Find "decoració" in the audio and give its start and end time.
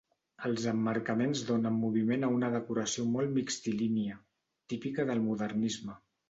2.55-3.05